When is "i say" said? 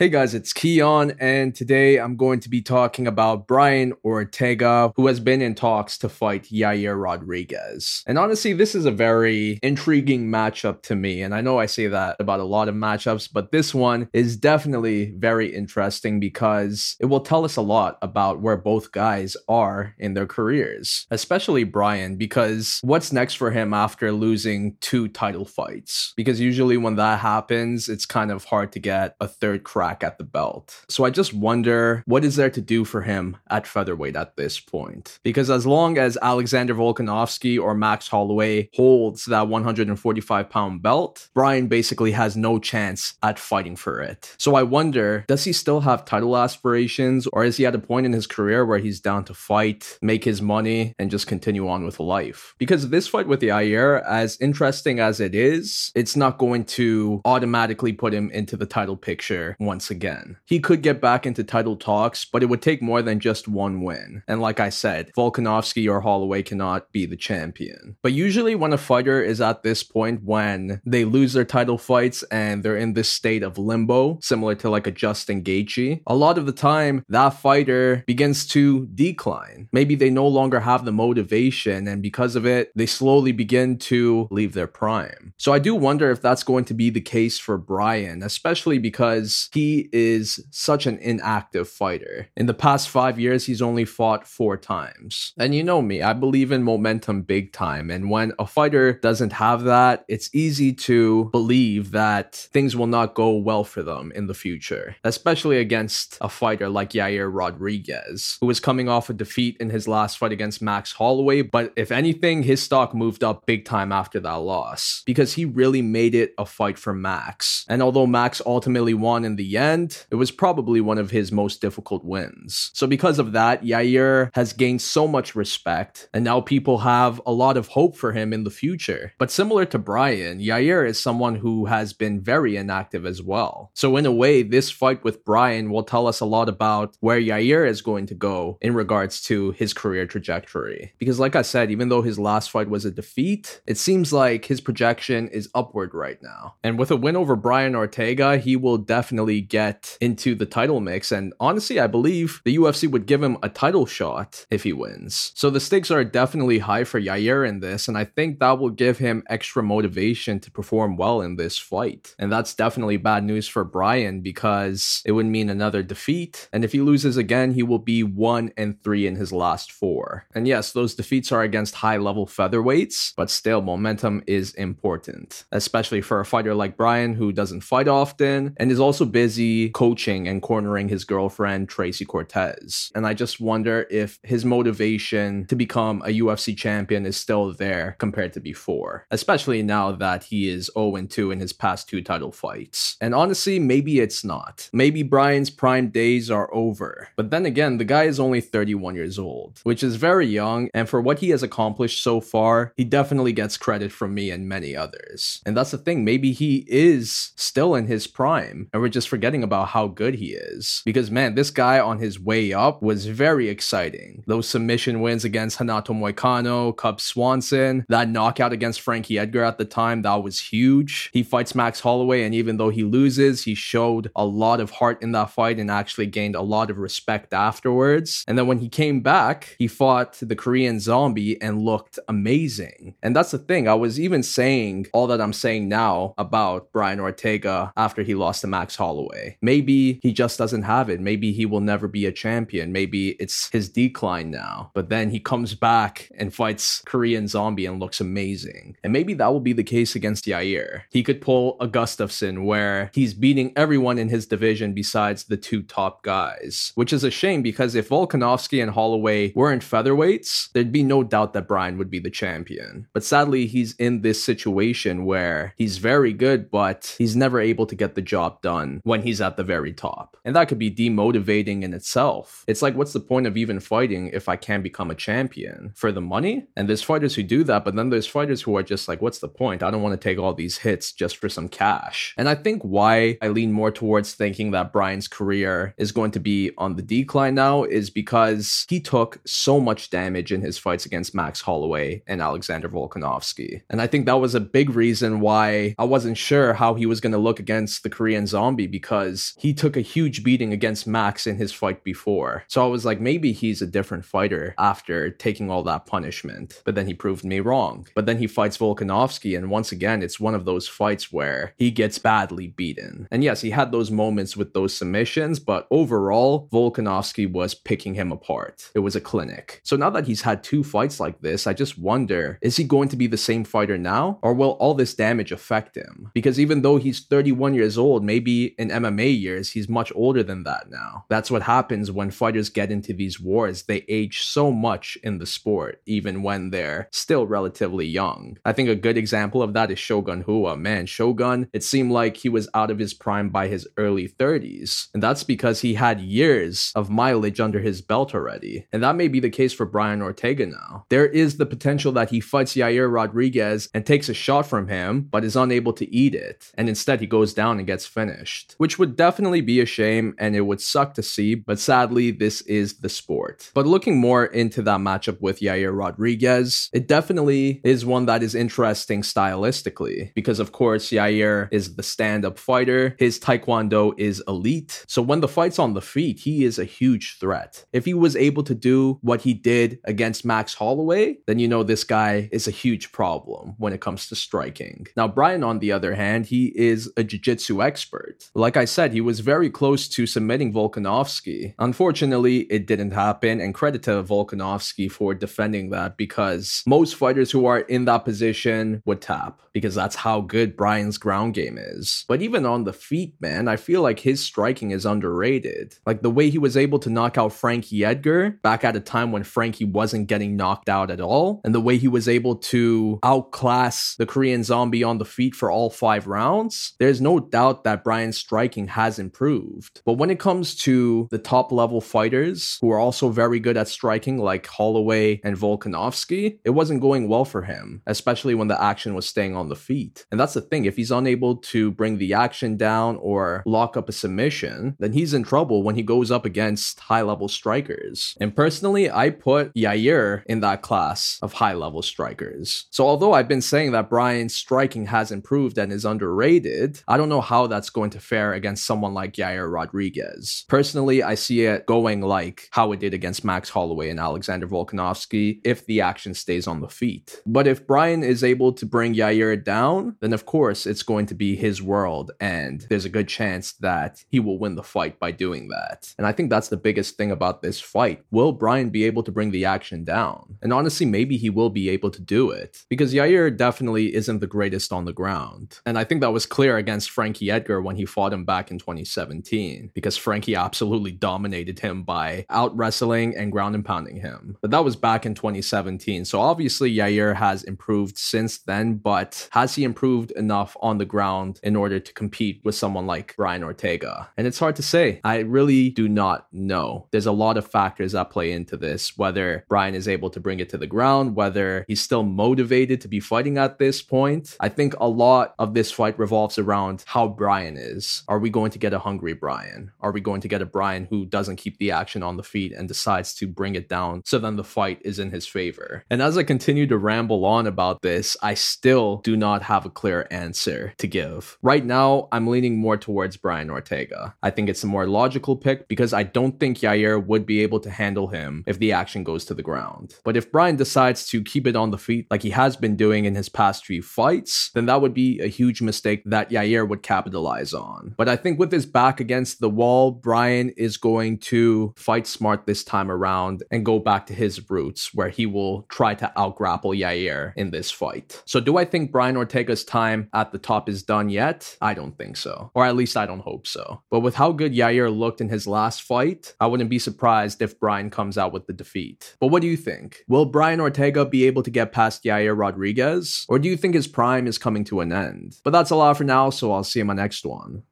11.58-11.88